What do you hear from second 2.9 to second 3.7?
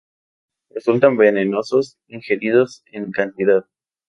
cantidad.